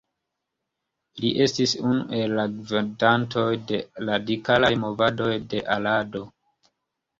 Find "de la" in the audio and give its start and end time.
3.73-4.09